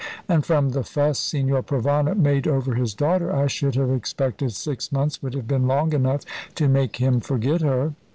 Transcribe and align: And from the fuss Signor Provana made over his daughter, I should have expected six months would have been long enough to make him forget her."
And 0.27 0.43
from 0.43 0.69
the 0.69 0.83
fuss 0.83 1.19
Signor 1.19 1.61
Provana 1.61 2.17
made 2.17 2.47
over 2.47 2.73
his 2.73 2.95
daughter, 2.95 3.31
I 3.31 3.45
should 3.45 3.75
have 3.75 3.91
expected 3.91 4.51
six 4.53 4.91
months 4.91 5.21
would 5.21 5.35
have 5.35 5.47
been 5.47 5.67
long 5.67 5.93
enough 5.93 6.23
to 6.55 6.67
make 6.67 6.95
him 6.95 7.19
forget 7.19 7.61
her." 7.61 7.93